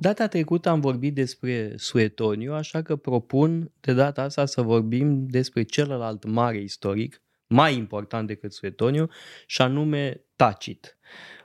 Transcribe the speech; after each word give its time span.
Data 0.00 0.26
trecută 0.26 0.68
am 0.68 0.80
vorbit 0.80 1.14
despre 1.14 1.74
Suetoniu, 1.76 2.52
așa 2.52 2.82
că 2.82 2.96
propun 2.96 3.72
de 3.80 3.92
data 3.92 4.22
asta 4.22 4.46
să 4.46 4.62
vorbim 4.62 5.26
despre 5.26 5.62
celălalt 5.62 6.24
mare 6.24 6.60
istoric, 6.60 7.22
mai 7.46 7.76
important 7.76 8.26
decât 8.26 8.52
Suetoniu, 8.52 9.08
și 9.46 9.62
anume 9.62 10.24
Tacit. 10.36 10.98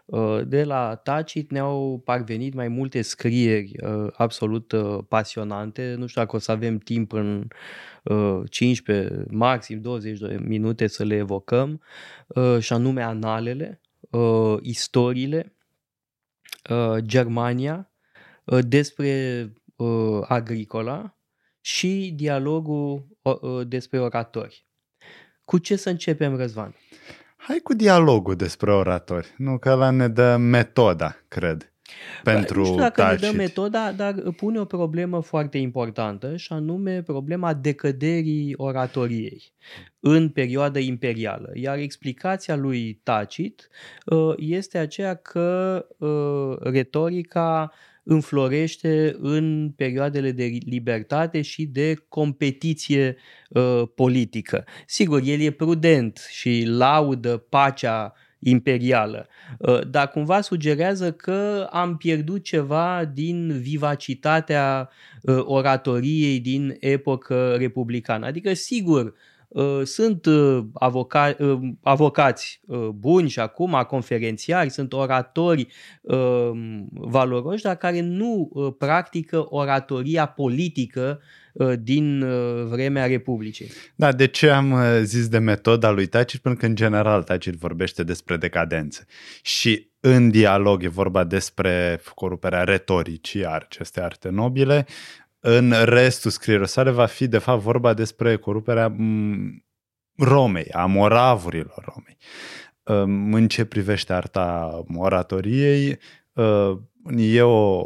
Uh, 0.06 0.42
de 0.48 0.64
la 0.64 0.96
Tacit 0.96 1.52
ne-au 1.52 2.02
parvenit 2.06 2.54
mai 2.54 2.68
multe 2.68 3.02
scrieri 3.02 3.72
uh, 3.84 4.08
absolut 4.14 4.72
uh, 4.72 4.98
pasionante. 5.08 5.96
Nu 5.98 6.06
știu 6.08 6.22
dacă 6.22 6.36
o 6.36 6.40
să 6.40 6.52
avem 6.52 6.78
timp 6.78 7.12
în 7.12 7.48
15, 8.50 9.26
maxim 9.30 9.82
20 9.82 10.20
de 10.20 10.40
minute 10.42 10.88
să 10.88 11.04
le 11.04 11.16
evocăm, 11.16 11.82
și 12.60 12.74
anume 12.74 13.02
analele, 13.02 13.82
istoriile, 14.62 15.54
Germania, 17.00 17.90
despre 18.68 19.52
agricola 20.22 21.18
și 21.62 22.12
dialogul 22.16 23.08
despre 23.68 24.00
oratori. 24.00 24.66
Cu 25.44 25.58
ce 25.58 25.76
să 25.76 25.90
începem, 25.90 26.38
Răzvan? 26.38 26.76
Hai 27.38 27.60
cu 27.64 27.74
dialogul 27.74 28.36
despre 28.36 28.72
oratori. 28.72 29.34
Nu 29.38 29.58
că 29.58 29.74
la 29.74 29.90
ne 29.90 30.08
dă 30.08 30.38
metoda, 30.38 31.16
cred. 31.28 31.74
Pentru 32.24 32.60
nu 32.60 32.66
știu 32.66 32.78
dacă 32.78 33.02
tacit. 33.02 33.22
ne 33.22 33.30
dă 33.30 33.36
metoda, 33.36 33.92
dar 33.92 34.14
pune 34.14 34.60
o 34.60 34.66
problemă 34.66 35.22
foarte 35.22 35.58
importantă 35.58 36.36
și 36.36 36.54
anume 36.54 37.02
problema 37.02 37.54
decăderii 37.54 38.54
oratoriei 38.58 39.54
în 40.00 40.30
perioada 40.30 40.80
imperială. 40.80 41.52
Iar 41.54 41.78
explicația 41.78 42.56
lui 42.56 43.00
Tacit 43.04 43.70
uh, 44.06 44.34
este 44.38 44.78
aceea 44.78 45.16
că 45.16 45.86
uh, 45.98 46.58
retorica 46.60 47.72
înflorește 48.06 49.16
în 49.20 49.72
perioadele 49.76 50.32
de 50.32 50.58
libertate 50.66 51.42
și 51.42 51.66
de 51.66 51.94
competiție 52.08 53.16
uh, 53.50 53.84
politică. 53.96 54.66
Sigur, 54.86 55.22
el 55.24 55.40
e 55.40 55.52
prudent 55.52 56.28
și 56.30 56.64
laudă 56.68 57.38
pacea 57.38 58.14
imperială, 58.40 59.28
uh, 59.60 59.88
dar 59.90 60.10
cumva 60.10 60.42
sugerează 60.42 61.12
că 61.12 61.68
am 61.72 61.98
pierdut 61.98 62.44
ceva 62.44 63.12
din 63.14 63.60
vivacitatea 63.62 64.90
uh, 65.22 65.40
oratoriei 65.44 66.40
din 66.40 66.76
epocă 66.80 67.56
republicană. 67.58 68.26
Adică, 68.26 68.54
sigur, 68.54 69.04
Uh, 69.06 69.14
sunt 69.84 70.26
uh, 70.26 70.64
avoca- 70.74 71.38
uh, 71.40 71.60
avocați 71.82 72.62
buni 72.94 73.30
și 73.30 73.40
acum, 73.40 73.86
conferențiari, 73.88 74.70
sunt 74.70 74.94
oratori 74.94 75.68
valoroși, 76.90 77.64
dar 77.64 77.76
care 77.76 78.02
nu 78.02 78.52
practică 78.78 79.46
oratoria 79.50 80.26
politică 80.26 81.22
din 81.80 82.26
vremea 82.70 83.06
Republicii. 83.06 83.68
Da, 83.96 84.12
de 84.12 84.28
ce 84.28 84.50
am 84.50 84.76
zis 85.02 85.28
de 85.28 85.38
metoda 85.38 85.90
lui 85.90 86.06
Tacit? 86.06 86.42
Pentru 86.42 86.60
că, 86.62 86.66
în 86.66 86.76
general, 86.76 87.24
Tacit 87.24 87.54
vorbește 87.54 88.04
despre 88.04 88.38
decadență. 88.38 89.06
Și 89.42 89.90
în 90.00 90.30
dialog 90.30 90.84
e 90.84 90.88
vorba 90.88 91.24
despre 91.24 92.02
coruperea 92.16 92.64
retoricii, 92.64 93.46
aceste 93.46 94.02
arte 94.02 94.30
nobile, 94.30 94.86
în 95.48 95.74
restul 95.84 96.32
scrierilor 96.32 96.68
sale 96.68 96.92
va 96.92 97.06
fi 97.06 97.28
de 97.28 97.38
fapt 97.38 97.62
vorba 97.62 97.94
despre 97.94 98.36
coruperea 98.36 98.96
Romei, 100.18 100.70
a 100.72 100.86
moravurilor 100.86 101.94
Romei. 101.94 102.18
În 103.32 103.48
ce 103.48 103.66
privește 103.66 104.14
arta 104.14 104.84
oratoriei, 104.96 105.98
ă, 106.38 106.80
e 107.16 107.42
o 107.42 107.84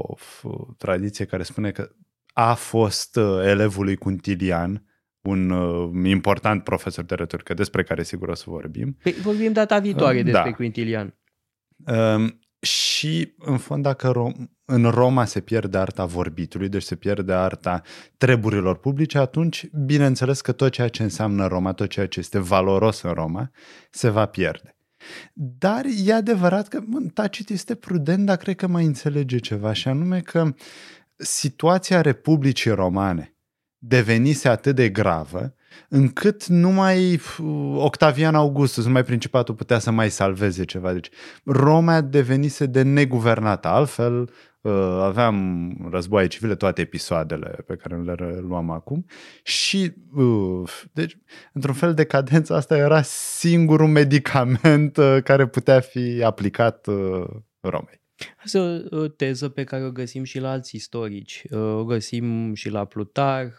tradiție 0.78 1.26
care 1.26 1.44
spune 1.44 1.72
că 1.72 1.90
a 2.34 2.54
fost 2.54 3.16
ă, 3.16 3.44
elevul 3.44 3.84
lui 3.84 3.96
Cuntilian, 3.96 4.86
un 5.22 5.50
ă, 5.52 5.92
important 6.08 6.64
profesor 6.64 7.04
de 7.06 7.16
retorică, 7.16 7.54
despre 7.54 7.84
care 7.84 8.04
sigur 8.04 8.28
o 8.30 8.36
să 8.36 8.46
vorbim. 8.48 8.98
Păi 9.04 9.12
vorbim 9.12 9.52
data 9.52 9.80
viitoare 9.80 10.22
despre 10.24 10.50
da. 10.50 10.56
Quintilian. 10.56 11.18
Și, 12.60 13.34
în 13.38 13.58
fond, 13.58 13.84
dacă 13.84 14.12
Rom- 14.12 14.50
în 14.66 14.90
Roma 14.90 15.26
se 15.26 15.40
pierde 15.40 15.78
arta 15.78 16.06
vorbitului, 16.06 16.70
deci 16.70 16.84
se 16.84 16.96
pierde 16.96 17.34
arta 17.34 17.82
treburilor 18.18 18.78
publice, 18.78 19.18
atunci, 19.18 19.68
bineînțeles 19.86 20.42
că 20.42 20.52
tot 20.52 20.72
ceea 20.72 20.88
ce 20.88 21.04
înseamnă 21.04 21.48
Roma, 21.48 21.74
tot 21.74 21.90
ceea 21.90 22.08
ce 22.08 22.20
este 22.20 22.40
valoros 22.40 23.02
în 23.02 23.12
Roma, 23.12 23.52
se 23.90 24.10
va 24.10 24.26
pierde. 24.26 24.76
Dar 25.34 25.86
e 26.06 26.14
adevărat 26.14 26.68
că 26.68 26.82
mă, 26.86 27.00
Tacit 27.14 27.50
este 27.50 27.76
prudent, 27.76 28.26
dar 28.26 28.38
cred 28.38 28.56
că 28.56 28.68
mai 28.68 28.86
înțelege 28.86 29.38
ceva, 29.38 29.74
și 29.74 29.88
anume 29.88 30.20
că 30.20 30.54
situația 31.16 32.02
Republicii 32.02 32.72
Romane 32.72 33.34
devenise 33.78 34.50
atât 34.50 34.76
de 34.76 34.90
gravă 34.90 35.54
încât 35.90 36.46
numai 36.46 37.20
Octavian 37.76 38.36
Augustus, 38.36 38.86
numai 38.86 39.04
Principatul 39.04 39.56
putea 39.56 39.80
să 39.80 39.92
mai 39.92 40.10
salveze 40.10 40.66
ceva. 40.66 40.94
Deci 40.94 41.10
Roma 41.46 42.02
devenise 42.02 42.66
de 42.66 42.82
neguvernată. 42.82 43.68
Altfel, 43.68 44.30
uh, 44.62 44.72
aveam 45.02 45.72
războaie 45.92 46.28
civile, 46.28 46.56
toate 46.56 46.82
episoadele 46.82 47.64
pe 47.68 47.76
care 47.76 48.02
le 48.02 48.40
luam 48.48 48.72
acum 48.72 49.06
și, 49.44 49.94
uh, 50.16 50.70
deci, 50.94 51.18
într-un 51.54 51.74
fel, 51.74 51.94
decadența 51.94 52.56
asta 52.56 52.78
era 52.78 53.02
singurul 53.02 53.88
medicament 53.88 54.98
uh, 54.98 55.18
care 55.24 55.48
putea 55.48 55.80
fi 55.80 56.22
aplicat 56.24 56.88
Romei. 57.60 58.02
Asta 58.44 58.58
e 58.58 58.96
o 58.96 59.08
teză 59.08 59.50
pe 59.50 59.64
care 59.64 59.84
o 59.86 59.92
găsim 59.92 60.24
și 60.24 60.40
la 60.40 60.52
alți 60.52 60.76
istorici. 60.76 61.44
O 61.52 61.84
găsim 61.84 62.54
și 62.54 62.70
la 62.70 62.86
Plutarh 62.86 63.54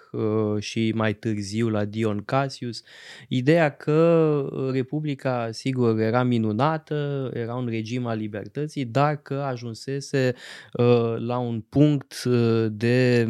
și 0.59 0.93
mai 0.95 1.15
târziu 1.15 1.69
la 1.69 1.85
Dion 1.85 2.23
Cassius. 2.25 2.83
Ideea 3.29 3.71
că 3.71 4.71
Republica, 4.73 5.49
sigur, 5.51 5.99
era 5.99 6.23
minunată, 6.23 7.31
era 7.35 7.55
un 7.55 7.67
regim 7.67 8.07
al 8.07 8.19
libertății, 8.19 8.85
dar 8.85 9.17
că 9.17 9.35
ajunsese 9.35 10.35
la 11.17 11.39
un 11.39 11.61
punct 11.61 12.25
de 12.71 13.27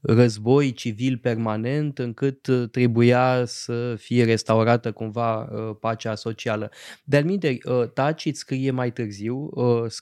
război 0.00 0.72
civil 0.72 1.18
permanent 1.18 1.98
încât 1.98 2.48
trebuia 2.70 3.42
să 3.44 3.94
fie 3.98 4.24
restaurată 4.24 4.92
cumva 4.92 5.34
pacea 5.80 6.14
socială. 6.14 6.70
De-al 7.04 7.24
minte, 7.24 7.58
Tacit 7.94 8.36
scrie 8.36 8.70
mai 8.70 8.92
târziu, 8.92 9.50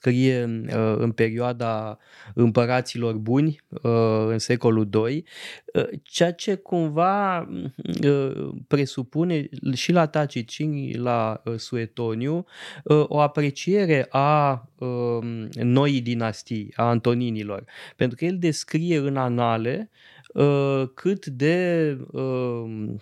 scrie 0.04 0.44
uh, 0.44 0.94
în 0.96 1.12
perioada 1.12 1.98
împăraților 2.34 3.14
buni, 3.14 3.60
uh, 3.68 4.26
în 4.28 4.38
secolul 4.38 4.88
II, 5.08 5.26
uh, 5.74 5.88
ceea 6.02 6.32
ce 6.32 6.54
cumva 6.54 7.48
presupune 8.68 9.48
și 9.72 9.92
la 9.92 10.06
Tacit 10.06 10.48
și 10.48 10.94
la 10.98 11.42
Suetoniu 11.56 12.44
o 12.84 13.20
apreciere 13.20 14.06
a 14.08 14.68
um, 14.78 15.48
noii 15.52 16.00
dinastii, 16.00 16.72
a 16.76 16.82
Antoninilor. 16.82 17.64
Pentru 17.96 18.16
că 18.16 18.24
el 18.24 18.38
descrie 18.38 18.96
în 18.96 19.16
anale 19.16 19.90
cât 20.94 21.26
de 21.26 21.96
um, 22.12 23.00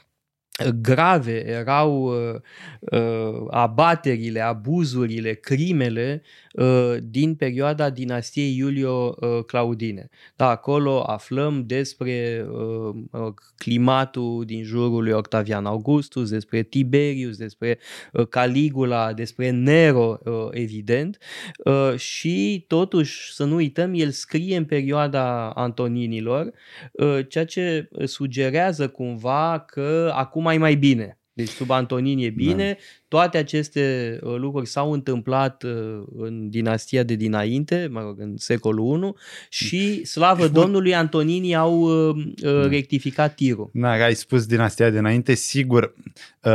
grave 0.80 1.46
erau 1.46 2.02
uh, 2.02 2.34
uh, 2.80 3.46
abaterile, 3.50 4.40
abuzurile, 4.40 5.32
crimele 5.32 6.22
uh, 6.52 6.94
din 7.02 7.34
perioada 7.34 7.90
dinastiei 7.90 8.56
Iulio-Claudine. 8.56 10.08
Da, 10.36 10.48
acolo 10.48 11.02
aflăm 11.06 11.66
despre 11.66 12.46
uh, 12.50 13.32
climatul 13.56 14.44
din 14.44 14.64
jurul 14.64 15.02
lui 15.02 15.12
Octavian 15.12 15.66
Augustus, 15.66 16.30
despre 16.30 16.62
Tiberius, 16.62 17.36
despre 17.36 17.78
uh, 18.12 18.26
Caligula, 18.26 19.12
despre 19.12 19.50
Nero, 19.50 20.18
uh, 20.24 20.48
evident, 20.50 21.18
uh, 21.64 21.96
și 21.96 22.64
totuși, 22.68 23.34
să 23.34 23.44
nu 23.44 23.54
uităm, 23.54 23.92
el 23.94 24.10
scrie 24.10 24.56
în 24.56 24.64
perioada 24.64 25.50
Antoninilor, 25.50 26.50
uh, 26.92 27.18
ceea 27.28 27.44
ce 27.44 27.88
sugerează 28.04 28.88
cumva 28.88 29.64
că 29.66 30.12
acum 30.14 30.41
acum 30.46 30.60
mai 30.60 30.76
bine. 30.76 31.18
Deci 31.32 31.50
sub 31.50 31.70
Antonin 31.70 32.18
e 32.18 32.30
bine, 32.30 32.74
da. 32.74 32.80
Toate 33.12 33.38
aceste 33.38 34.18
uh, 34.22 34.36
lucruri 34.36 34.66
s-au 34.66 34.92
întâmplat 34.92 35.62
uh, 35.62 36.02
în 36.16 36.50
dinastia 36.50 37.02
de 37.02 37.14
dinainte, 37.14 37.88
mă 37.90 38.00
rog, 38.00 38.20
în 38.20 38.34
secolul 38.36 39.04
I 39.06 39.14
și 39.48 40.04
slavă 40.04 40.44
și 40.44 40.52
Domnului 40.52 40.94
Antonini 40.94 41.56
au 41.56 41.80
uh, 41.80 42.32
da. 42.34 42.66
rectificat 42.66 43.34
tirul. 43.34 43.70
Da, 43.72 43.90
ai 43.90 44.14
spus 44.14 44.46
dinastia 44.46 44.90
de 44.90 44.96
dinainte, 44.96 45.34
sigur 45.34 45.94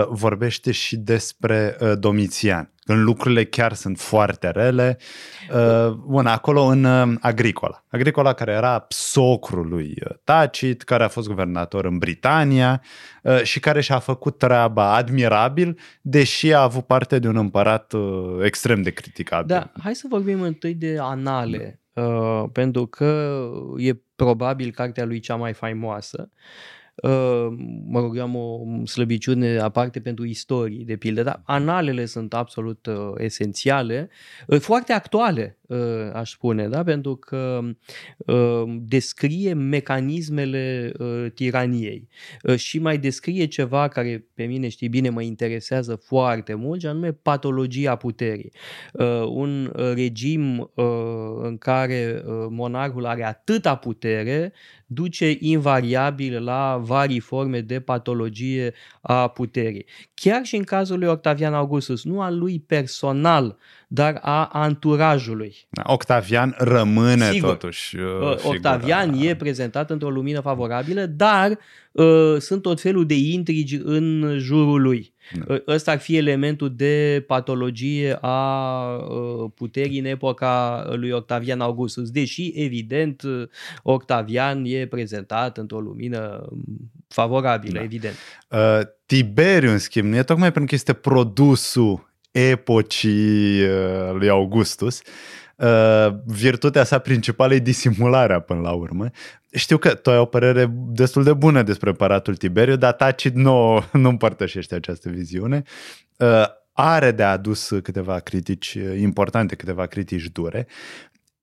vorbește 0.09 0.71
și 0.71 0.95
despre 0.95 1.77
Domitian 2.00 2.71
când 2.88 3.00
lucrurile 3.00 3.45
chiar 3.45 3.74
sunt 3.74 4.00
foarte 4.00 4.50
rele. 4.50 4.98
Uh, 5.54 5.92
bun, 5.92 6.25
acolo 6.25 6.63
în 6.63 6.83
uh, 6.83 7.18
Agricola. 7.21 7.83
Agricola 7.89 8.33
care 8.33 8.51
era 8.51 8.86
socrul 8.89 9.68
lui 9.68 9.94
uh, 10.06 10.15
Tacit, 10.24 10.83
care 10.83 11.04
a 11.04 11.07
fost 11.07 11.27
guvernator 11.27 11.86
în 11.86 11.98
Britania 11.98 12.81
și 13.44 13.59
care 13.59 13.81
și-a 13.81 14.00
făcut 14.00 14.38
treaba 14.38 14.95
admirabil, 14.95 15.80
deși 16.01 16.46
a 16.53 16.61
avut 16.61 16.85
parte 16.85 17.19
de 17.19 17.27
un 17.27 17.35
împărat 17.35 17.94
extrem 18.44 18.81
de 18.81 18.91
criticabil. 18.91 19.47
Da, 19.47 19.71
hai 19.79 19.95
să 19.95 20.05
vorbim 20.09 20.41
întâi 20.41 20.73
de 20.73 20.97
anale 20.99 21.81
uh, 21.94 22.44
pentru 22.51 22.85
că 22.85 23.39
e 23.77 23.94
probabil 24.15 24.71
cartea 24.71 25.05
lui 25.05 25.19
cea 25.19 25.35
mai 25.35 25.53
faimoasă. 25.53 26.29
Uh, 27.03 27.47
mă 27.85 27.99
rog, 27.99 28.17
eu 28.17 28.23
am 28.23 28.35
o 28.35 28.59
slăbiciune 28.85 29.57
aparte 29.57 29.99
pentru 29.99 30.25
istorii, 30.25 30.85
de 30.85 30.95
pildă, 30.95 31.23
dar 31.23 31.41
analele 31.45 32.05
sunt 32.05 32.33
absolut 32.33 32.85
uh, 32.85 33.11
esențiale, 33.17 34.09
uh, 34.47 34.59
foarte 34.59 34.94
actuale, 34.94 35.56
uh, 35.56 35.56
aș 36.14 36.31
spune, 36.31 36.68
da? 36.68 36.84
pentru 36.84 37.16
că 37.16 37.62
uh, 38.18 38.64
descrie 38.80 39.54
mecanismele 39.54 40.92
uh, 40.98 41.25
tiraniei 41.34 42.08
uh, 42.44 42.56
și 42.56 42.80
mai 42.80 42.98
descrie 42.98 43.46
ceva 43.46 43.88
care 43.88 44.25
pe 44.34 44.44
mine, 44.44 44.69
știi 44.69 44.88
bine, 44.88 45.10
mă 45.10 45.22
interesează 45.22 45.96
foarte 45.96 46.54
mult, 46.54 46.80
și 46.80 46.88
anume 46.88 47.12
patologia 47.12 47.96
puterii. 47.96 48.52
Uh, 48.94 49.24
un 49.28 49.72
regim 49.75 50.60
uh, 50.60 50.86
în 51.42 51.58
care 51.58 52.22
uh, 52.25 52.34
monarhul 52.50 53.06
are 53.06 53.24
atâta 53.25 53.75
putere 53.75 54.54
duce 54.86 55.38
invariabil 55.40 56.44
la 56.44 56.80
varii 56.84 57.19
forme 57.19 57.62
de 57.62 57.80
patologie 57.80 58.74
a 59.02 59.28
puterii. 59.28 59.86
Chiar 60.22 60.44
și 60.44 60.56
în 60.56 60.64
cazul 60.64 61.00
lui 61.00 61.08
Octavian 61.08 61.54
Augustus, 61.54 62.04
nu 62.04 62.22
al 62.22 62.38
lui 62.38 62.64
personal, 62.68 63.58
dar 63.88 64.19
a 64.22 64.46
anturajului. 64.46 65.56
Da, 65.69 65.84
Octavian 65.86 66.56
rămâne 66.58 67.31
Sigur, 67.31 67.50
totuși. 67.50 67.96
Uh, 67.96 68.04
figura. 68.04 68.56
Octavian 68.56 69.14
e 69.14 69.36
prezentat 69.36 69.90
într-o 69.90 70.10
lumină 70.10 70.40
favorabilă, 70.40 71.06
dar 71.06 71.52
uh, 71.52 71.58
sunt 72.39 72.61
tot 72.61 72.81
felul 72.81 73.05
de 73.05 73.17
intrigi 73.17 73.79
în 73.83 74.35
jurul 74.39 74.81
lui. 74.81 75.13
Da. 75.33 75.53
Uh, 75.53 75.61
ăsta 75.67 75.91
ar 75.91 75.99
fi 75.99 76.17
elementul 76.17 76.75
de 76.75 77.23
patologie 77.27 78.17
a 78.21 78.81
uh, 78.95 79.51
puterii 79.55 79.99
în 79.99 80.05
epoca 80.05 80.83
lui 80.95 81.11
Octavian 81.11 81.59
Augustus, 81.61 82.09
deși, 82.09 82.51
evident, 82.55 83.23
Octavian 83.83 84.63
e 84.65 84.85
prezentat 84.85 85.57
într-o 85.57 85.79
lumină 85.79 86.47
favorabilă, 87.07 87.77
da. 87.77 87.83
evident. 87.83 88.15
Uh, 88.49 88.79
Tiberiu, 89.05 89.71
în 89.71 89.77
schimb, 89.77 90.07
nu 90.07 90.15
e 90.15 90.23
tocmai 90.23 90.51
pentru 90.51 90.69
că 90.69 90.75
este 90.75 90.94
produsul 90.94 92.13
epocii 92.31 93.61
uh, 93.61 94.13
lui 94.13 94.29
Augustus, 94.29 94.99
uh, 94.99 95.05
virtutea 96.25 96.83
sa 96.83 97.00
principală 97.00 97.54
e 97.54 97.59
disimularea 97.59 98.39
până 98.39 98.59
la 98.59 98.71
urmă. 98.71 99.09
Știu 99.51 99.77
că 99.77 99.94
tu 99.94 100.09
ai 100.09 100.18
o 100.18 100.25
părere 100.25 100.71
destul 100.74 101.24
de 101.24 101.33
bună 101.33 101.63
despre 101.63 101.89
împăratul 101.89 102.36
Tiberiu, 102.36 102.75
dar 102.75 102.94
Tacit 102.94 103.36
nu, 103.36 103.83
nu 103.94 104.09
împărtășește 104.09 104.75
această 104.75 105.09
viziune. 105.09 105.63
Uh, 106.18 106.45
are 106.74 107.12
de 107.12 107.24
adus 107.24 107.74
câteva 107.83 108.19
critici 108.19 108.77
importante, 108.98 109.56
câteva 109.56 109.86
critici 109.86 110.27
dure 110.27 110.68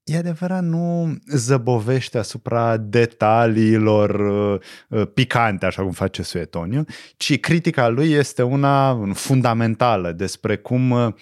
e 0.04 0.16
adevărat, 0.16 0.62
nu 0.62 1.16
zăbovește 1.26 2.18
asupra 2.18 2.76
detaliilor 2.76 4.10
uh, 4.88 5.06
picante, 5.14 5.66
așa 5.66 5.82
cum 5.82 5.90
face 5.90 6.22
Suetoniu, 6.22 6.84
ci 7.16 7.40
critica 7.40 7.88
lui 7.88 8.12
este 8.12 8.42
una 8.42 9.00
fundamentală 9.12 10.12
despre 10.12 10.56
cum 10.56 10.90
uh, 10.90 11.12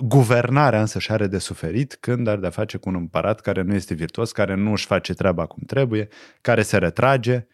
guvernarea 0.00 0.80
însă 0.80 0.98
și 0.98 1.12
are 1.12 1.26
de 1.26 1.38
suferit 1.38 1.96
când 2.00 2.26
are 2.26 2.40
de-a 2.40 2.50
face 2.50 2.76
cu 2.76 2.88
un 2.88 2.94
împărat 2.94 3.40
care 3.40 3.62
nu 3.62 3.74
este 3.74 3.94
virtuos, 3.94 4.32
care 4.32 4.54
nu 4.54 4.70
își 4.70 4.86
face 4.86 5.14
treaba 5.14 5.46
cum 5.46 5.62
trebuie, 5.66 6.08
care 6.40 6.62
se 6.62 6.76
retrage, 6.76 7.46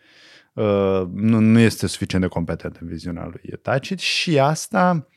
uh, 0.52 1.02
nu, 1.12 1.38
nu 1.38 1.58
este 1.58 1.86
suficient 1.86 2.24
de 2.24 2.30
competent 2.30 2.76
în 2.76 2.86
viziunea 2.86 3.30
lui 3.30 3.58
Tacit 3.62 3.98
și 3.98 4.38
asta 4.38 4.96
Uh, 4.96 5.08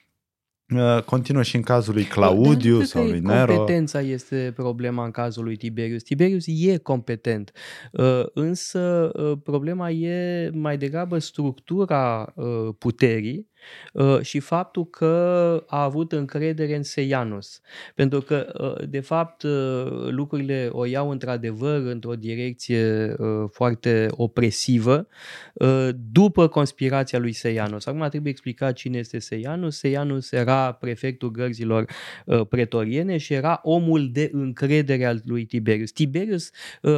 continuă 1.06 1.44
și 1.44 1.56
în 1.56 1.62
cazul 1.62 1.94
lui 1.94 2.04
Claudiu 2.04 2.82
sau 2.82 3.04
lui 3.04 3.20
Nero. 3.20 3.56
Competența 3.56 4.02
este 4.02 4.52
problema 4.56 5.06
în 5.06 5.12
cazul 5.12 5.44
lui 5.44 5.56
Tiberius. 5.56 6.04
Tiberius 6.04 6.46
e 6.48 6.78
competent, 6.78 7.52
uh, 7.92 8.24
însă 8.34 9.12
uh, 9.14 9.38
problema 9.44 9.90
e 9.90 10.50
mai 10.54 10.78
degrabă 10.78 11.18
structura 11.18 12.34
puterii 12.78 13.38
Uh, 13.38 13.55
și 14.22 14.40
faptul 14.40 14.86
că 14.86 15.64
a 15.68 15.84
avut 15.84 16.12
încredere 16.12 16.76
în 16.76 16.84
Seianus. 16.84 17.62
Pentru 17.96 18.22
că, 18.22 18.54
uh, 18.80 18.88
de 18.90 19.00
fapt, 19.00 19.44
uh, 19.44 20.08
lucrurile 20.10 20.70
o 20.72 20.86
iau 20.86 21.10
într-adevăr 21.10 21.82
într-o 21.86 22.16
direcție 22.16 23.16
foarte 23.52 24.08
opresivă 24.12 25.08
după 26.12 26.48
conspirația 26.48 27.20
lui 27.20 27.32
Seianus. 27.32 27.86
Acum 27.86 28.08
trebuie 28.10 28.32
explicat 28.32 28.74
cine 28.74 28.98
este 28.98 29.20
Seianus. 29.20 29.78
Seianus 29.78 30.32
era 30.32 30.72
prefectul 30.72 31.32
gărzilor 31.32 31.86
pretoriene 32.50 33.18
și 33.18 33.34
era 33.34 33.60
omul 33.64 34.10
de 34.12 34.30
încredere 34.34 35.06
al 35.06 35.22
lui 35.26 35.46
Tiberius. 35.46 35.92
Tiberius 35.92 36.50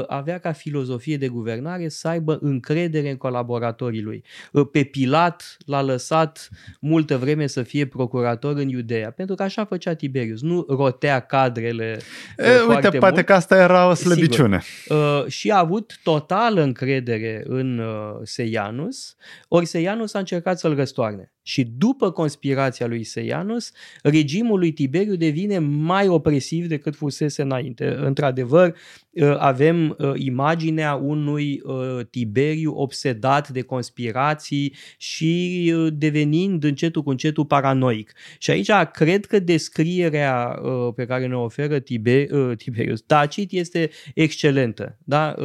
avea 0.08 0.38
ca 0.38 0.52
filozofie 0.52 1.18
de 1.18 1.28
guvernare 1.28 1.90
să 1.90 2.08
aibă 2.08 2.38
încredere 2.42 3.10
în 3.10 3.18
colaboratorii 3.18 4.02
lui. 4.02 4.24
Pe 4.72 4.84
Pilat 4.84 5.58
l-a 5.66 5.81
lăsat 5.81 6.50
multă 6.80 7.18
vreme 7.18 7.48
să 7.48 7.63
fie 7.63 7.86
procurator 7.86 8.56
în 8.56 8.69
Iudeea, 8.69 9.12
pentru 9.12 9.36
că 9.36 9.44
așa 9.44 9.65
făcea 9.65 9.94
Tiberius, 9.94 10.42
nu 10.42 10.65
rotea 10.68 11.19
cadrele 11.19 12.00
e, 12.38 12.44
uh, 12.44 12.75
Uite, 12.75 12.89
poate 12.89 13.13
mult. 13.13 13.25
că 13.25 13.33
asta 13.33 13.57
era 13.57 13.89
o 13.89 13.94
slăbiciune. 13.94 14.62
Uh, 14.89 15.25
și 15.27 15.51
a 15.51 15.57
avut 15.57 16.00
totală 16.04 16.62
încredere 16.62 17.44
în 17.45 17.80
uh, 17.80 18.19
Seianus, 18.24 19.15
ori 19.48 19.65
Seianus 19.65 20.13
a 20.13 20.19
încercat 20.19 20.59
să-l 20.59 20.75
răstoarne. 20.75 21.31
Și 21.47 21.63
după 21.77 22.11
conspirația 22.11 22.88
lui 22.88 23.03
Seianus, 23.03 23.71
regimul 24.03 24.59
lui 24.59 24.71
Tiberiu 24.71 25.15
devine 25.15 25.59
mai 25.59 26.07
opresiv 26.07 26.67
decât 26.67 26.95
fusese 26.95 27.41
înainte. 27.41 27.95
Într-adevăr, 27.95 28.75
uh, 29.11 29.35
avem 29.38 29.95
uh, 29.97 30.11
imaginea 30.15 30.95
unui 30.95 31.61
uh, 31.63 32.05
Tiberiu 32.09 32.73
obsedat 32.75 33.49
de 33.49 33.61
conspirații 33.61 34.73
și 34.97 35.73
devenind 35.94 36.63
încetul 36.63 37.03
cu 37.03 37.09
încetul 37.09 37.45
paranoic. 37.45 38.13
Și 38.38 38.51
aici 38.51 38.71
cred 38.91 39.25
că 39.25 39.39
descrierea 39.39 40.61
pe 40.95 41.05
care 41.05 41.27
ne 41.27 41.35
oferă 41.35 41.79
Tiberius 41.79 43.01
Tacit 43.05 43.51
este 43.51 43.89
excelentă. 44.13 44.97
Da? 45.03 45.35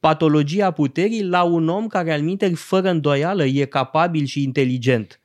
Patologia 0.00 0.70
puterii 0.70 1.24
la 1.24 1.42
un 1.42 1.68
om 1.68 1.86
care 1.86 2.12
al 2.12 2.22
minte 2.22 2.48
fără 2.48 2.88
îndoială 2.90 3.44
e 3.44 3.64
capabil 3.64 4.24
și 4.24 4.42
inteligent 4.42 5.20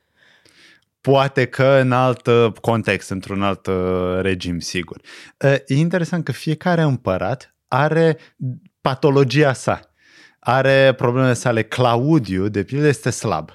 Poate 1.02 1.46
că 1.46 1.64
în 1.64 1.92
alt 1.92 2.26
uh, 2.26 2.52
context, 2.60 3.10
într-un 3.10 3.42
alt 3.42 3.66
uh, 3.66 4.18
regim, 4.20 4.58
sigur. 4.58 5.00
Uh, 5.44 5.54
e 5.66 5.74
interesant 5.74 6.24
că 6.24 6.32
fiecare 6.32 6.82
împărat 6.82 7.56
are 7.68 8.18
patologia 8.80 9.52
sa, 9.52 9.80
are 10.38 10.94
problemele 10.96 11.32
sale. 11.32 11.62
Claudiu, 11.62 12.48
de 12.48 12.64
pildă, 12.64 12.86
este 12.86 13.10
slab. 13.10 13.50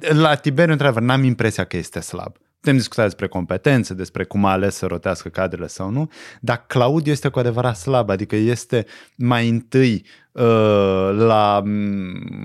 La 0.00 0.34
Tiberiu, 0.34 0.72
într-adevăr, 0.72 1.02
n-am 1.02 1.24
impresia 1.24 1.64
că 1.64 1.76
este 1.76 2.00
slab. 2.00 2.36
Putem 2.62 2.76
discuta 2.76 3.02
despre 3.02 3.26
competențe, 3.26 3.94
despre 3.94 4.24
cum 4.24 4.44
a 4.44 4.50
ales 4.50 4.74
să 4.74 4.86
rotească 4.86 5.28
cadrele 5.28 5.66
sau 5.66 5.90
nu, 5.90 6.10
dar 6.40 6.64
Claudiu 6.66 7.12
este 7.12 7.28
cu 7.28 7.38
adevărat 7.38 7.76
slab, 7.76 8.10
adică 8.10 8.36
este 8.36 8.86
mai 9.16 9.48
întâi 9.48 10.06
uh, 10.32 10.42
la, 11.16 11.62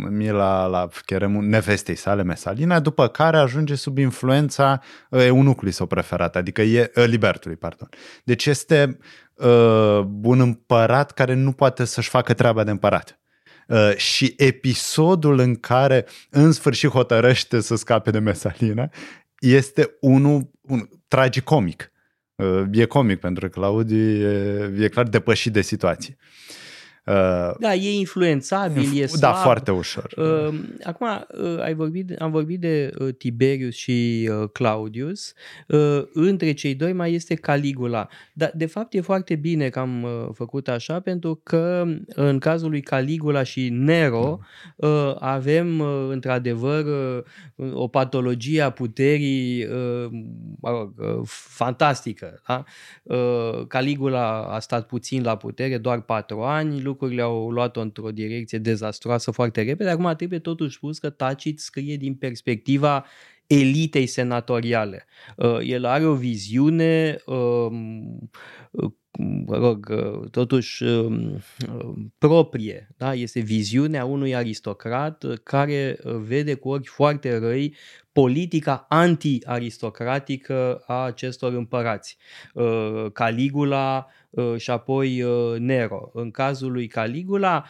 mie 0.10 0.32
la, 0.32 0.66
la 0.66 0.88
cheremul 1.06 1.44
nevestei 1.44 1.96
sale, 1.96 2.24
Mesalina, 2.24 2.80
după 2.80 3.08
care 3.08 3.38
ajunge 3.38 3.76
sub 3.76 3.98
influența 3.98 4.82
uh, 5.10 5.26
eunucului 5.26 5.72
său 5.72 5.86
preferat, 5.86 6.36
adică 6.36 6.62
e, 6.62 6.92
uh, 6.96 7.04
libertului, 7.06 7.58
pardon. 7.58 7.90
Deci 8.24 8.46
este 8.46 8.98
uh, 9.34 10.06
un 10.24 10.40
împărat 10.40 11.12
care 11.12 11.34
nu 11.34 11.52
poate 11.52 11.86
să-și 11.86 12.10
facă 12.10 12.34
treaba 12.34 12.64
de 12.64 12.72
împărat. 12.72 13.20
Uh, 13.68 13.96
și 13.96 14.34
episodul 14.38 15.40
în 15.40 15.56
care 15.56 16.06
în 16.30 16.52
sfârșit 16.52 16.90
hotărăște 16.90 17.60
să 17.60 17.76
scape 17.76 18.12
de 18.12 18.20
Mesalina 18.20 18.90
este 19.40 19.98
unul 20.00 20.52
un, 20.62 20.90
tragicomic. 21.08 21.92
Uh, 22.36 22.64
e 22.72 22.86
comic 22.86 23.20
pentru 23.20 23.50
că 23.50 23.60
Claudiu 23.60 23.98
e, 23.98 24.84
e 24.84 24.88
clar 24.88 25.08
depășit 25.08 25.54
de 25.54 25.62
situație. 25.62 26.18
Uh, 27.08 27.56
da, 27.60 27.74
e 27.74 27.98
influențabil, 27.98 28.98
e 28.98 29.00
da, 29.00 29.08
slab. 29.08 29.22
Da, 29.22 29.34
foarte 29.34 29.72
ușor. 29.72 30.14
Uh, 30.18 30.60
acum, 30.84 31.08
uh, 31.08 31.62
ai 31.62 31.74
vorbit, 31.74 32.22
am 32.22 32.32
vorbit 32.32 32.60
de 32.60 32.92
uh, 33.00 33.14
Tiberius 33.18 33.76
și 33.76 34.30
uh, 34.32 34.50
Claudius. 34.52 35.34
Uh, 35.68 36.04
între 36.14 36.54
cei 36.54 36.76
doi 36.76 36.94
mai 36.94 37.14
este 37.14 37.36
Caligula. 37.36 38.08
Dar, 38.34 38.52
de 38.56 38.66
fapt, 38.66 38.94
e 38.94 39.02
foarte 39.02 39.36
bine 39.36 39.70
că 39.70 39.80
am 39.80 40.04
uh, 40.04 40.10
făcut 40.34 40.68
așa, 40.68 41.00
pentru 41.00 41.40
că 41.44 41.86
în 42.08 42.40
cazul 42.40 42.70
lui 42.70 42.82
Caligula 42.82 43.44
și 43.44 43.70
Nero 43.70 44.40
uh, 44.76 45.16
avem, 45.20 45.80
uh, 45.80 46.08
într-adevăr, 46.10 46.86
uh, 47.56 47.74
o 47.74 47.88
patologie 47.88 48.62
a 48.62 48.70
puterii 48.70 49.66
uh, 49.66 50.10
uh, 50.60 51.22
fantastică. 51.26 52.42
Da? 52.48 52.64
Uh, 53.04 53.66
Caligula 53.68 54.42
a 54.42 54.60
stat 54.60 54.86
puțin 54.88 55.24
la 55.24 55.36
putere, 55.38 55.78
doar 55.78 56.02
patru 56.02 56.42
ani, 56.42 56.82
lucrurile 56.98 57.22
au 57.22 57.50
luat-o 57.52 57.82
într-o 57.82 58.12
direcție 58.12 58.58
dezastroasă 58.58 59.32
foarte 59.32 59.62
repede. 59.62 59.90
Acum 59.90 60.14
trebuie 60.16 60.40
totuși 60.40 60.76
spus 60.76 61.00
că 61.00 61.10
Tacit 61.10 61.60
scrie 61.60 61.96
din 61.98 62.16
perspectiva 62.16 63.06
elitei 63.48 64.06
senatoriale. 64.06 65.06
Uh, 65.36 65.58
el 65.62 65.86
are 65.86 66.06
o 66.06 66.14
viziune 66.14 67.18
um, 67.26 68.30
mă 69.46 69.58
rog, 69.58 69.94
totuși 70.32 70.84
proprie. 72.18 72.88
Da? 72.98 73.14
Este 73.14 73.40
viziunea 73.40 74.06
unui 74.06 74.36
aristocrat 74.36 75.26
care 75.44 76.00
vede 76.04 76.54
cu 76.54 76.70
ochi 76.70 76.88
foarte 76.88 77.38
răi 77.38 77.76
politica 78.12 78.86
anti-aristocratică 78.90 80.84
a 80.88 81.04
acestor 81.04 81.54
împărați. 81.54 82.18
Caligula 83.14 84.08
și 84.58 84.72
apoi 84.72 85.24
Nero. 85.58 86.12
În 86.14 86.32
cazul 86.32 86.72
lui 86.72 86.88
Caligula 86.88 87.66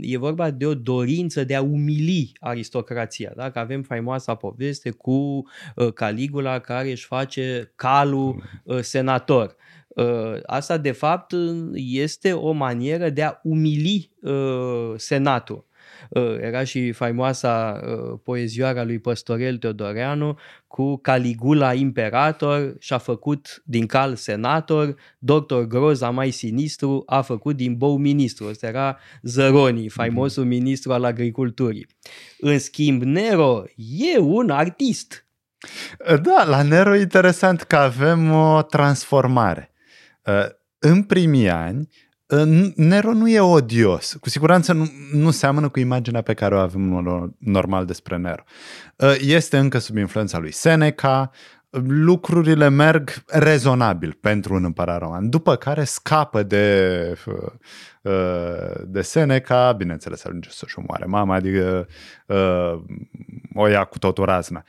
e 0.00 0.18
vorba 0.18 0.50
de 0.50 0.66
o 0.66 0.74
dorință 0.74 1.44
de 1.44 1.54
a 1.54 1.62
umili 1.62 2.32
aristocrația. 2.40 3.32
Da? 3.36 3.50
Că 3.50 3.58
avem 3.58 3.82
faimoasa 3.82 4.34
poveste 4.34 4.90
cu 4.90 5.44
Caligula 5.94 6.58
care 6.58 6.90
își 6.90 7.06
face 7.06 7.72
calul 7.74 8.42
senator. 8.80 9.56
Asta, 10.46 10.76
de 10.78 10.92
fapt, 10.92 11.34
este 11.74 12.32
o 12.32 12.52
manieră 12.52 13.10
de 13.10 13.22
a 13.22 13.40
umili 13.42 14.10
Senatul. 14.96 15.65
Era 16.40 16.64
și 16.64 16.92
faimoasa 16.92 17.80
poezioara 18.22 18.84
lui 18.84 18.98
Păstorel 18.98 19.56
Teodoreanu 19.56 20.38
cu 20.66 20.96
Caligula 20.96 21.74
imperator 21.74 22.74
și-a 22.78 22.98
făcut 22.98 23.62
din 23.64 23.86
cal 23.86 24.14
senator, 24.14 24.94
doctor 25.18 25.66
Groza 25.66 26.10
mai 26.10 26.30
sinistru 26.30 27.02
a 27.06 27.20
făcut 27.20 27.56
din 27.56 27.76
bou 27.76 27.96
ministru. 27.96 28.46
Ăsta 28.48 28.66
era 28.66 28.98
Zăroni, 29.22 29.88
faimosul 29.88 30.44
mm-hmm. 30.44 30.48
ministru 30.48 30.92
al 30.92 31.04
agriculturii. 31.04 31.86
În 32.38 32.58
schimb, 32.58 33.02
Nero 33.02 33.64
e 33.76 34.18
un 34.18 34.50
artist. 34.50 35.26
Da, 36.22 36.44
la 36.44 36.62
Nero 36.62 36.96
e 36.96 37.00
interesant 37.00 37.62
că 37.62 37.76
avem 37.76 38.32
o 38.32 38.62
transformare. 38.62 39.72
În 40.78 41.02
primii 41.02 41.48
ani, 41.48 41.88
Nero 42.74 43.12
nu 43.12 43.28
e 43.28 43.40
odios. 43.40 44.16
Cu 44.20 44.28
siguranță 44.28 44.72
nu, 44.72 44.90
nu 45.12 45.30
seamănă 45.30 45.68
cu 45.68 45.78
imaginea 45.78 46.22
pe 46.22 46.34
care 46.34 46.54
o 46.54 46.58
avem 46.58 46.82
normal 47.38 47.84
despre 47.84 48.16
Nero. 48.16 48.42
Ă, 49.00 49.14
este 49.20 49.58
încă 49.58 49.78
sub 49.78 49.96
influența 49.96 50.38
lui 50.38 50.52
Seneca, 50.52 51.30
lucrurile 51.86 52.68
merg 52.68 53.10
rezonabil 53.26 54.18
pentru 54.20 54.54
un 54.54 54.64
împărat 54.64 54.98
roman, 54.98 55.30
după 55.30 55.56
care 55.56 55.84
scapă 55.84 56.42
de, 56.42 57.18
ă, 58.04 58.84
de 58.86 59.02
Seneca, 59.02 59.72
bineînțeles 59.72 60.24
ajunge 60.24 60.48
să-și 60.52 60.78
omoare 60.78 61.04
mama, 61.04 61.34
adică 61.34 61.88
ă, 62.28 62.84
o 63.54 63.66
ia 63.66 63.84
cu 63.84 63.98
totul 63.98 64.24
razna. 64.24 64.64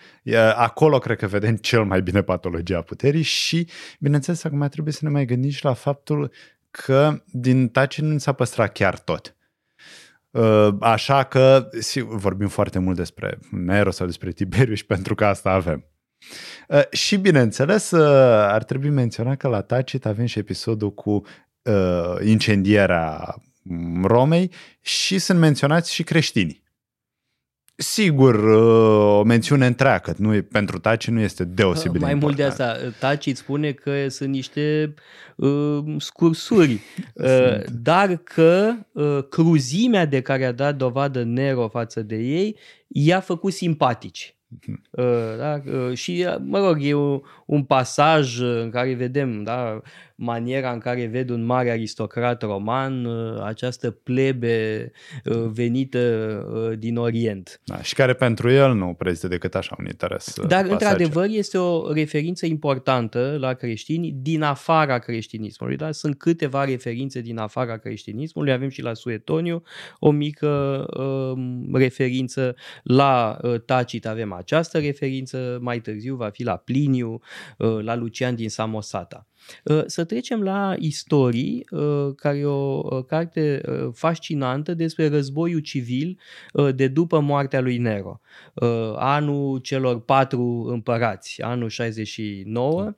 Acolo 0.56 0.98
cred 0.98 1.18
că 1.18 1.28
vedem 1.28 1.56
cel 1.56 1.84
mai 1.84 2.02
bine 2.02 2.22
patologia 2.22 2.82
puterii 2.82 3.22
și, 3.22 3.68
bineînțeles, 4.00 4.44
acum 4.44 4.68
trebuie 4.68 4.94
să 4.94 5.00
ne 5.04 5.10
mai 5.10 5.26
gândim 5.26 5.50
și 5.50 5.66
la 5.66 5.74
faptul 5.74 6.32
că 6.86 7.24
din 7.26 7.68
Taci 7.68 8.00
nu 8.00 8.18
s-a 8.18 8.34
păstrat 8.34 8.72
chiar 8.72 9.00
tot. 9.00 9.36
Uh, 10.30 10.68
așa 10.80 11.24
că 11.24 11.70
vorbim 12.06 12.48
foarte 12.48 12.80
mult 12.80 12.96
despre 12.96 13.40
Nero 13.52 13.92
sau 13.92 14.06
despre 14.06 14.32
Tiberius 14.32 14.82
pentru 14.94 15.16
că 15.16 15.26
asta 15.26 15.50
avem. 15.50 15.86
Uh, 16.68 16.90
și 16.92 17.18
bineînțeles 17.18 17.92
uh, 17.92 18.02
ar 18.50 18.64
trebui 18.64 18.90
menționat 18.90 19.38
că 19.38 19.48
la 19.48 19.62
Tacit 19.62 20.06
avem 20.06 20.26
și 20.26 20.40
episodul 20.40 20.94
cu 20.94 21.22
incendierea 22.24 23.36
Romei 24.04 24.52
și 24.82 25.20
sunt 25.20 25.40
menționați 25.40 25.94
și 25.94 26.04
creștinii. 26.04 26.64
Sigur, 27.80 28.36
uh, 28.36 29.20
o 29.20 29.24
mențiune 29.24 29.66
întreagă, 29.66 30.14
nu 30.18 30.34
e, 30.34 30.42
pentru 30.42 30.80
Taci 30.80 31.08
nu 31.08 31.20
este 31.20 31.44
deosebit 31.44 32.02
Mai 32.02 32.14
mult 32.14 32.36
de 32.36 32.44
asta, 32.44 32.78
Taci 33.00 33.26
îți 33.26 33.40
spune 33.40 33.72
că 33.72 34.08
sunt 34.08 34.30
niște 34.30 34.94
uh, 35.36 35.80
scursuri, 35.98 36.72
uh, 37.14 37.60
dar 37.72 38.16
că 38.16 38.74
uh, 38.92 39.24
cruzimea 39.30 40.06
de 40.06 40.22
care 40.22 40.46
a 40.46 40.52
dat 40.52 40.76
dovadă 40.76 41.24
Nero 41.24 41.68
față 41.68 42.02
de 42.02 42.16
ei 42.16 42.58
i-a 42.88 43.20
făcut 43.20 43.54
simpatici. 43.54 44.36
Uh, 44.92 45.38
da? 45.38 45.62
Uh, 45.66 45.94
și, 45.94 46.26
mă 46.44 46.60
rog, 46.60 46.78
e 46.82 46.94
un 47.46 47.64
pasaj 47.64 48.40
în 48.40 48.70
care 48.70 48.94
vedem 48.94 49.44
da, 49.44 49.82
maniera 50.18 50.72
în 50.72 50.80
care 50.80 51.06
ved 51.06 51.30
un 51.30 51.46
mare 51.46 51.72
aristocrat 51.72 52.42
roman, 52.42 53.06
uh, 53.06 53.42
această 53.44 53.92
plebe 53.92 54.92
venită 55.54 56.76
din 56.80 56.98
Orient. 56.98 57.62
Da, 57.64 57.82
și 57.82 57.94
care 57.94 58.14
pentru 58.14 58.50
el 58.50 58.74
nu 58.74 58.94
prezintă 58.94 59.28
decât 59.28 59.56
așa 59.56 59.76
un 59.80 59.86
interes. 59.86 60.34
Dar, 60.36 60.48
pasage. 60.48 60.72
într-adevăr, 60.72 61.28
este 61.30 61.58
o 61.58 61.94
referință 61.94 62.46
importantă 62.46 63.38
la 63.40 63.54
creștini 63.54 64.12
din 64.16 64.42
afara 64.42 65.00
creștinismului. 65.00 65.76
Da? 65.76 65.92
Sunt 65.92 66.18
câteva 66.18 66.64
referințe 66.64 67.22
din 67.22 67.38
afara 67.38 67.78
creștinismului. 67.78 68.52
Avem 68.52 68.70
și 68.70 68.82
la 68.82 68.94
Suetoniu 68.94 69.64
o 70.00 70.12
mică 70.12 70.86
uh, 70.98 71.80
referință. 71.80 72.56
La 72.84 73.38
uh, 73.42 73.62
Tacit 73.62 74.06
avem 74.06 74.34
această 74.34 74.80
referință. 74.80 75.58
Mai 75.62 75.80
târziu 75.80 76.16
va 76.16 76.30
fi 76.30 76.44
la 76.44 76.56
Pliniu, 76.56 77.20
uh, 77.58 77.78
la 77.82 77.96
Lucian 77.96 78.36
din 78.36 78.50
Samosata. 78.50 79.28
Uh, 79.63 79.84
să 79.86 80.03
trecem 80.03 80.41
la 80.41 80.75
istorii, 80.77 81.65
uh, 81.72 82.15
care 82.15 82.38
e 82.38 82.46
o 82.46 82.82
carte 83.03 83.62
fascinantă 83.94 84.74
despre 84.74 85.08
războiul 85.10 85.60
civil 85.60 86.20
de 86.75 86.88
după 86.88 87.20
moartea 87.20 87.62
lui 87.62 87.77
Nero. 87.77 88.20
Anul 88.96 89.60
celor 89.60 90.01
patru 90.01 90.67
împărați, 90.70 91.41
anul 91.41 91.70
69, 91.70 92.96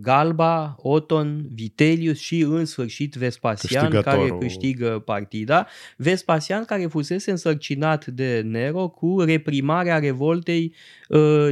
Galba, 0.00 0.74
Oton, 0.78 1.46
Vitelius 1.52 2.18
și 2.18 2.40
în 2.40 2.64
sfârșit 2.64 3.14
Vespasian 3.14 3.90
care 3.90 4.36
câștigă 4.40 5.02
partida. 5.04 5.66
Vespasian 5.96 6.64
care 6.64 6.86
fusese 6.86 7.30
însărcinat 7.30 8.06
de 8.06 8.40
Nero 8.44 8.88
cu 8.88 9.20
reprimarea 9.20 9.98
revoltei 9.98 10.74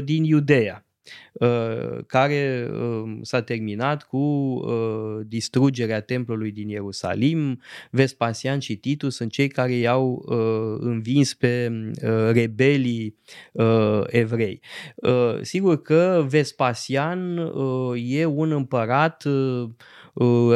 din 0.04 0.25
Iudeea. 0.25 0.84
Uh, 1.33 2.05
care 2.07 2.71
uh, 2.73 3.19
s-a 3.23 3.43
terminat 3.43 4.02
cu 4.02 4.17
uh, 4.17 5.21
distrugerea 5.26 6.00
templului 6.00 6.50
din 6.50 6.69
Ierusalim. 6.69 7.61
Vespasian 7.90 8.59
și 8.59 8.76
Titus 8.76 9.14
sunt 9.14 9.31
cei 9.31 9.49
care 9.49 9.73
i-au 9.73 10.25
învins 10.79 11.35
pe 11.35 11.73
rebelii 12.33 13.17
evrei. 14.07 14.61
Sigur 15.40 15.83
că 15.83 16.25
Vespasian 16.29 17.52
e 17.95 18.25
un 18.25 18.52
împărat 18.52 19.25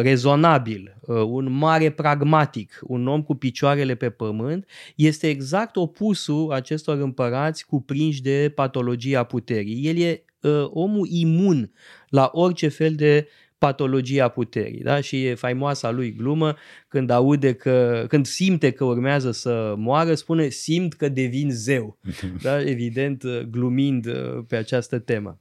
rezonabil, 0.03 0.97
un 1.27 1.53
mare 1.53 1.91
pragmatic, 1.91 2.81
un 2.83 3.07
om 3.07 3.23
cu 3.23 3.35
picioarele 3.35 3.95
pe 3.95 4.11
pământ, 4.11 4.69
este 4.97 5.29
exact 5.29 5.77
opusul 5.77 6.53
acestor 6.53 7.01
împărați 7.01 7.67
cuprinși 7.67 8.23
de 8.23 8.53
patologia 8.55 9.23
puterii. 9.23 9.87
El 9.87 9.97
e 9.99 10.25
uh, 10.45 10.67
omul 10.71 11.07
imun 11.11 11.73
la 12.09 12.31
orice 12.33 12.69
fel 12.69 12.95
de 12.95 13.29
patologia 13.65 14.29
puterii. 14.29 14.83
Da? 14.83 15.01
Și 15.01 15.27
e 15.27 15.35
faimoasa 15.35 15.91
lui 15.91 16.13
glumă 16.13 16.57
când 16.89 17.11
aude 17.11 17.55
că, 17.55 18.05
când 18.09 18.27
simte 18.27 18.71
că 18.71 18.85
urmează 18.85 19.31
să 19.31 19.75
moară, 19.77 20.15
spune 20.15 20.49
simt 20.49 20.95
că 20.95 21.09
devin 21.09 21.51
zeu. 21.51 21.99
Da? 22.43 22.61
Evident, 22.61 23.23
uh, 23.23 23.41
glumind 23.41 24.07
uh, 24.07 24.45
pe 24.49 24.57
această 24.57 24.99
temă. 24.99 25.41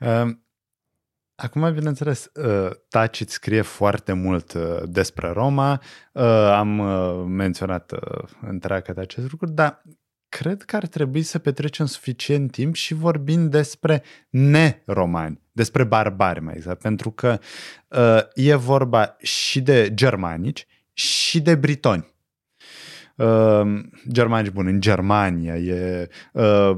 Um. 0.00 0.44
Acum, 1.42 1.72
bineînțeles, 1.74 2.30
uh, 2.34 2.70
Tacit 2.88 3.28
scrie 3.30 3.60
foarte 3.60 4.12
mult 4.12 4.54
despre 4.84 5.28
Roma, 5.28 5.82
am 6.52 6.68
menționat 7.28 7.92
întreagă 8.40 8.92
de 8.92 9.00
acest 9.00 9.30
lucru, 9.30 9.46
dar 9.46 9.82
cred 10.30 10.62
că 10.62 10.76
ar 10.76 10.86
trebui 10.86 11.22
să 11.22 11.38
petrecem 11.38 11.86
suficient 11.86 12.50
timp 12.50 12.74
și 12.74 12.94
vorbind 12.94 13.50
despre 13.50 14.02
neromani, 14.30 15.40
despre 15.52 15.84
barbari 15.84 16.42
mai 16.42 16.54
exact, 16.56 16.80
pentru 16.80 17.10
că 17.10 17.38
uh, 17.88 18.18
e 18.34 18.54
vorba 18.54 19.16
și 19.18 19.60
de 19.60 19.94
germanici 19.94 20.66
și 20.92 21.40
de 21.40 21.54
britoni. 21.54 22.08
Uh, 23.14 23.80
germanici, 24.10 24.52
bun, 24.52 24.66
în 24.66 24.80
Germania 24.80 25.56
e 25.56 26.08
uh, 26.32 26.76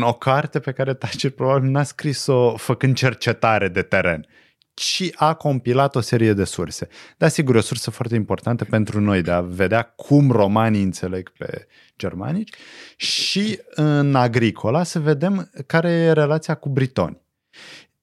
o 0.00 0.12
carte 0.12 0.60
pe 0.60 0.72
care 0.72 0.94
Tacit 0.94 1.34
probabil 1.34 1.70
n-a 1.70 1.82
scris-o 1.82 2.56
făcând 2.56 2.96
cercetare 2.96 3.68
de 3.68 3.82
teren, 3.82 4.26
ci 4.74 5.10
a 5.14 5.34
compilat 5.34 5.96
o 5.96 6.00
serie 6.00 6.32
de 6.32 6.44
surse. 6.44 6.88
Dar 7.16 7.28
sigur, 7.28 7.54
o 7.54 7.60
sursă 7.60 7.90
foarte 7.90 8.14
importantă 8.14 8.64
pentru 8.64 9.00
noi 9.00 9.22
de 9.22 9.30
a 9.30 9.40
vedea 9.40 9.82
cum 9.82 10.30
romanii 10.30 10.82
înțeleg 10.82 11.32
pe 11.38 11.66
germanici 11.98 12.54
și 12.96 13.60
în 13.74 14.14
agricola 14.14 14.82
să 14.82 14.98
vedem 14.98 15.50
care 15.66 15.90
e 15.90 16.12
relația 16.12 16.54
cu 16.54 16.68
britoni. 16.68 17.20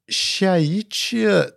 Și 0.05 0.45
aici 0.45 1.15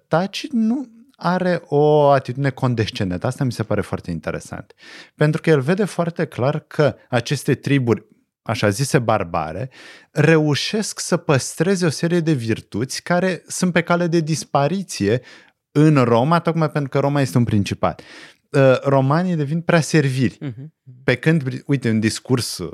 Taci 0.09 0.47
nu 0.50 0.88
are 1.16 1.62
o 1.66 2.09
atitudine 2.09 2.50
condescendentă. 2.50 3.26
Asta 3.26 3.44
mi 3.44 3.52
se 3.52 3.62
pare 3.62 3.80
foarte 3.80 4.11
interesant. 4.11 4.75
Pentru 5.14 5.40
că 5.40 5.50
el 5.50 5.61
vede 5.61 5.85
foarte 5.85 6.25
clar 6.25 6.59
că 6.59 6.97
aceste 7.09 7.54
triburi 7.54 8.06
așa 8.46 8.68
zise 8.68 8.98
barbare, 8.98 9.70
reușesc 10.10 11.00
să 11.00 11.16
păstreze 11.16 11.86
o 11.86 11.90
serie 11.90 12.20
de 12.20 12.32
virtuți 12.32 13.02
care 13.02 13.42
sunt 13.46 13.72
pe 13.72 13.82
cale 13.82 14.06
de 14.06 14.20
dispariție 14.20 15.20
în 15.72 15.96
Roma, 15.96 16.38
tocmai 16.38 16.70
pentru 16.70 16.90
că 16.90 16.98
Roma 16.98 17.20
este 17.20 17.38
un 17.38 17.44
principat. 17.44 18.02
Uh, 18.50 18.80
romanii 18.82 19.36
devin 19.36 19.60
prea 19.60 19.80
serviri. 19.80 20.38
Uh-huh. 20.42 20.64
Pe 21.04 21.14
când, 21.14 21.62
uite, 21.66 21.90
un 21.90 22.00
discurs 22.00 22.58
uh, 22.58 22.70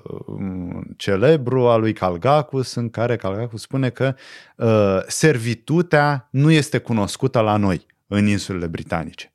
celebru 0.97 1.69
al 1.69 1.81
lui 1.81 1.93
Calgacus, 1.93 2.75
în 2.75 2.91
care 2.91 3.17
Calgacus 3.17 3.61
spune 3.61 3.91
că 3.91 4.15
uh, 4.57 5.03
servitutea 5.07 6.29
nu 6.31 6.51
este 6.51 6.79
cunoscută 6.79 7.41
la 7.41 7.57
noi, 7.57 7.87
în 8.07 8.27
insulele 8.27 8.67
britanice. 8.67 9.33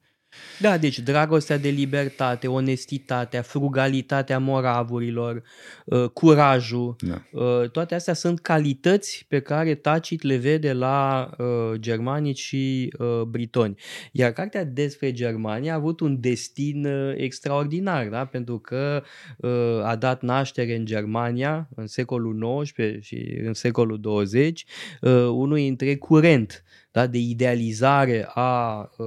Da, 0.59 0.77
deci 0.77 0.99
dragostea 0.99 1.57
de 1.57 1.69
libertate, 1.69 2.47
onestitatea, 2.47 3.41
frugalitatea 3.41 4.39
moravurilor, 4.39 5.43
uh, 5.85 6.09
curajul, 6.09 6.95
da. 6.99 7.21
Uh, 7.31 7.69
toate 7.69 7.95
astea 7.95 8.13
sunt 8.13 8.39
calități 8.39 9.25
pe 9.27 9.39
care 9.39 9.75
Tacit 9.75 10.21
le 10.21 10.35
vede 10.35 10.73
la 10.73 11.29
uh, 11.37 11.45
germanici 11.79 12.39
și 12.39 12.93
britoni. 13.27 13.75
Iar 14.11 14.31
cartea 14.31 14.63
despre 14.63 15.11
Germania 15.11 15.73
a 15.73 15.75
avut 15.75 15.99
un 15.99 16.19
destin 16.19 16.87
extraordinar, 17.15 18.07
da? 18.07 18.25
pentru 18.25 18.59
că 18.59 19.03
a 19.83 19.95
dat 19.95 20.21
naștere 20.21 20.75
în 20.75 20.85
Germania 20.85 21.69
în 21.75 21.87
secolul 21.87 22.61
XIX 22.63 23.05
și 23.05 23.39
în 23.43 23.53
secolul 23.53 23.99
20 23.99 24.65
unui 25.31 25.67
întreg 25.67 25.97
curent 25.97 26.63
da, 26.95 27.07
de 27.07 27.17
idealizare 27.17 28.29
a 28.33 28.79
uh, 28.97 29.05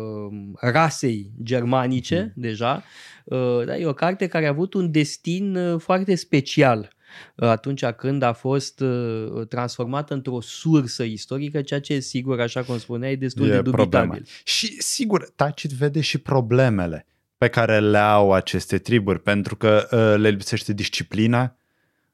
rasei 0.60 1.30
germanice, 1.42 2.22
mm. 2.22 2.42
deja. 2.42 2.82
Uh, 3.24 3.64
da, 3.64 3.76
e 3.76 3.86
o 3.86 3.92
carte 3.92 4.26
care 4.26 4.46
a 4.46 4.48
avut 4.48 4.74
un 4.74 4.90
destin 4.90 5.56
uh, 5.56 5.80
foarte 5.80 6.14
special 6.14 6.92
uh, 7.36 7.48
atunci 7.48 7.84
când 7.84 8.22
a 8.22 8.32
fost 8.32 8.80
uh, 8.80 9.46
transformată 9.48 10.14
într-o 10.14 10.40
sursă 10.40 11.02
istorică, 11.02 11.62
ceea 11.62 11.80
ce, 11.80 11.98
sigur, 11.98 12.40
așa 12.40 12.62
cum 12.62 12.78
spuneai, 12.78 13.12
e 13.12 13.16
destul 13.16 13.46
e 13.46 13.50
de 13.50 13.60
dubitabil. 13.60 13.90
Problema. 13.90 14.24
Și, 14.44 14.82
sigur, 14.82 15.28
Tacit 15.36 15.70
vede 15.70 16.00
și 16.00 16.18
problemele 16.18 17.06
pe 17.38 17.48
care 17.48 17.80
le 17.80 17.98
au 17.98 18.32
aceste 18.32 18.78
triburi, 18.78 19.20
pentru 19.20 19.56
că 19.56 19.88
uh, 19.90 20.20
le 20.20 20.28
lipsește 20.28 20.72
disciplina, 20.72 21.56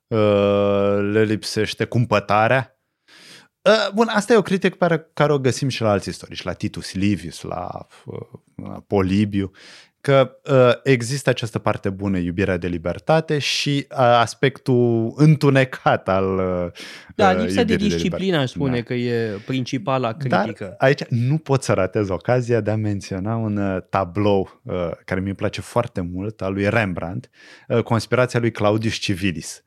uh, 0.06 1.08
le 1.12 1.22
lipsește 1.22 1.84
cumpătarea, 1.84 2.68
Uh, 2.68 2.73
bun, 3.94 4.08
asta 4.08 4.32
e 4.32 4.36
o 4.36 4.42
critică 4.42 4.86
pe 4.86 5.06
care 5.12 5.32
o 5.32 5.38
găsim 5.38 5.68
și 5.68 5.82
la 5.82 5.90
alți 5.90 6.08
istorici, 6.08 6.42
la 6.42 6.52
Titus 6.52 6.94
Livius, 6.94 7.42
la 7.42 7.86
uh, 8.04 8.76
Polibiu, 8.86 9.50
că 10.04 10.36
uh, 10.50 10.72
există 10.82 11.30
această 11.30 11.58
parte 11.58 11.90
bună, 11.90 12.18
iubirea 12.18 12.56
de 12.56 12.66
libertate 12.66 13.38
și 13.38 13.86
uh, 13.90 13.96
aspectul 13.98 15.12
întunecat 15.16 16.08
al 16.08 16.38
uh, 16.38 16.72
Da, 17.14 17.32
lipsa 17.32 17.62
de 17.62 17.76
disciplină 17.76 18.36
aș 18.36 18.50
spune 18.50 18.76
da. 18.76 18.82
că 18.82 18.94
e 18.94 19.38
principala 19.46 20.12
critică. 20.12 20.64
Dar 20.64 20.74
aici 20.78 21.04
nu 21.04 21.38
pot 21.38 21.62
să 21.62 21.72
ratez 21.72 22.08
ocazia 22.08 22.60
de 22.60 22.70
a 22.70 22.76
menționa 22.76 23.36
un 23.36 23.56
uh, 23.56 23.82
tablou 23.90 24.60
uh, 24.62 24.90
care 25.04 25.20
mi-e 25.20 25.34
place 25.34 25.60
foarte 25.60 26.00
mult, 26.00 26.42
al 26.42 26.52
lui 26.52 26.68
Rembrandt, 26.68 27.30
uh, 27.68 27.82
Conspirația 27.82 28.40
lui 28.40 28.50
Claudius 28.50 28.94
Civilis 28.94 29.64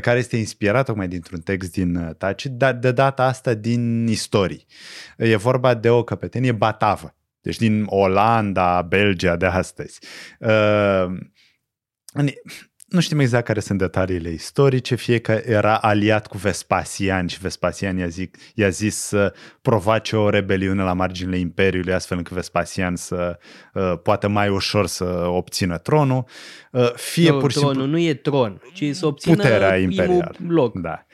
care 0.00 0.18
este 0.18 0.36
inspirat 0.36 0.84
tocmai 0.84 1.08
dintr-un 1.08 1.40
text 1.40 1.72
din 1.72 1.96
uh, 1.96 2.14
Tacit, 2.14 2.50
dar 2.50 2.74
de 2.74 2.92
data 2.92 3.24
asta 3.24 3.54
din 3.54 4.06
istorii. 4.06 4.66
E 5.16 5.36
vorba 5.36 5.74
de 5.74 5.90
o 5.90 6.04
căpetenie 6.04 6.52
batavă, 6.52 7.14
deci 7.40 7.56
din 7.56 7.84
Olanda, 7.86 8.82
Belgia 8.82 9.36
de 9.36 9.46
astăzi. 9.46 9.98
Uh, 10.38 11.18
nu 12.90 13.00
știm 13.00 13.18
exact 13.18 13.44
care 13.44 13.60
sunt 13.60 13.78
detaliile 13.78 14.30
istorice, 14.30 14.94
fie 14.94 15.18
că 15.18 15.42
era 15.44 15.76
aliat 15.76 16.26
cu 16.26 16.38
Vespasian 16.38 17.26
și 17.26 17.38
Vespasian 17.38 17.96
i-a, 17.96 18.06
zic, 18.06 18.36
i-a 18.54 18.68
zis 18.68 18.96
să 18.96 19.34
provoace 19.62 20.16
o 20.16 20.28
rebeliune 20.28 20.82
la 20.82 20.92
marginile 20.92 21.38
Imperiului, 21.38 21.92
astfel 21.92 22.16
încât 22.16 22.32
Vespasian 22.32 22.96
să 22.96 23.38
uh, 23.74 23.92
poată 24.02 24.28
mai 24.28 24.48
ușor 24.48 24.86
să 24.86 25.04
obțină 25.26 25.78
tronul. 25.78 26.24
Uh, 26.70 26.92
fie 26.94 27.30
nu, 27.30 27.38
pur 27.38 27.50
și 27.50 27.56
tronul 27.58 27.74
simplu, 27.74 27.92
nu 27.92 28.02
e 28.02 28.14
tron, 28.14 28.62
ci 28.72 28.84
să 28.92 29.06
obțină 29.06 29.34
puterea 29.34 29.76
imperială. 29.76 30.34
loc. 30.48 30.78
Da 30.78 31.06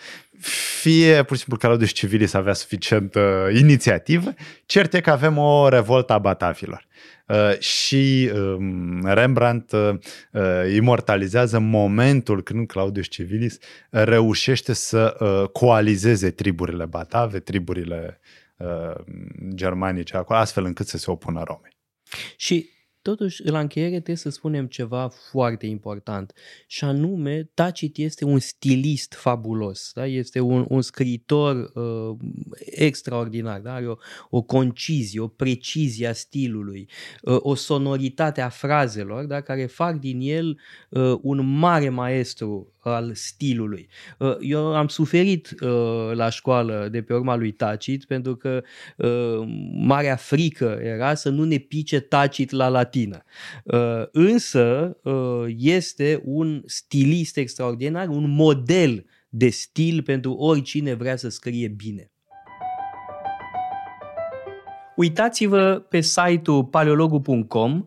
fie 0.80 1.22
pur 1.22 1.36
și 1.36 1.42
simplu 1.42 1.58
Claudius 1.58 1.90
Civilis 1.90 2.34
avea 2.34 2.52
suficientă 2.52 3.48
inițiativă, 3.52 4.34
cert 4.66 4.94
e 4.94 5.00
că 5.00 5.10
avem 5.10 5.38
o 5.38 5.68
revoltă 5.68 6.12
a 6.12 6.18
batafilor. 6.18 6.86
Uh, 7.28 7.58
și 7.58 8.30
um, 8.34 9.04
Rembrandt 9.04 9.72
uh, 9.72 9.90
uh, 10.32 10.42
imortalizează 10.74 11.58
momentul 11.58 12.42
când 12.42 12.66
Claudius 12.66 13.06
Civilis 13.06 13.58
reușește 13.90 14.72
să 14.72 15.16
coalizeze 15.52 16.30
triburile 16.30 16.84
batave, 16.84 17.38
triburile 17.38 18.20
germanice 19.54 20.16
acolo, 20.16 20.38
astfel 20.38 20.64
încât 20.64 20.86
să 20.86 20.98
se 20.98 21.10
opună 21.10 21.42
Romei. 21.44 21.76
Și 22.36 22.70
Totuși, 23.06 23.48
la 23.48 23.60
încheiere 23.60 23.90
trebuie 23.90 24.16
să 24.16 24.30
spunem 24.30 24.66
ceva 24.66 25.08
foarte 25.08 25.66
important 25.66 26.32
și 26.66 26.84
anume 26.84 27.50
Tacit 27.54 27.96
este 27.96 28.24
un 28.24 28.38
stilist 28.38 29.14
fabulos, 29.14 29.90
da? 29.94 30.06
este 30.06 30.40
un, 30.40 30.66
un 30.68 30.82
scriitor 30.82 31.70
uh, 31.74 32.16
extraordinar, 32.58 33.60
da? 33.60 33.74
are 33.74 33.86
o, 33.86 33.96
o 34.30 34.42
concizie, 34.42 35.20
o 35.20 35.28
precizie 35.28 36.06
a 36.06 36.12
stilului, 36.12 36.88
uh, 37.22 37.36
o 37.38 37.54
sonoritate 37.54 38.40
a 38.40 38.48
frazelor 38.48 39.24
da? 39.24 39.40
care 39.40 39.66
fac 39.66 39.94
din 39.94 40.20
el 40.20 40.60
uh, 40.88 41.18
un 41.22 41.58
mare 41.58 41.88
maestru 41.88 42.75
al 42.90 43.14
stilului. 43.14 43.88
Uh, 44.18 44.36
eu 44.40 44.74
am 44.74 44.88
suferit 44.88 45.54
uh, 45.60 46.10
la 46.12 46.28
școală 46.28 46.88
de 46.90 47.02
pe 47.02 47.14
urma 47.14 47.36
lui 47.36 47.52
Tacit 47.52 48.04
pentru 48.04 48.36
că 48.36 48.62
uh, 48.96 49.48
marea 49.72 50.16
frică 50.16 50.78
era 50.82 51.14
să 51.14 51.28
nu 51.28 51.44
ne 51.44 51.56
pice 51.56 52.00
Tacit 52.00 52.50
la 52.50 52.68
latină. 52.68 53.22
Însă 54.12 54.96
este 55.56 56.20
un 56.24 56.62
stilist 56.66 57.36
extraordinar, 57.36 58.08
un 58.08 58.30
model 58.30 59.04
de 59.28 59.48
stil 59.48 60.02
pentru 60.02 60.32
oricine 60.32 60.94
vrea 60.94 61.16
să 61.16 61.28
scrie 61.28 61.68
bine. 61.68 62.10
Uitați-vă 64.96 65.84
pe 65.88 66.00
site-ul 66.00 66.64
paleologu.com 66.64 67.86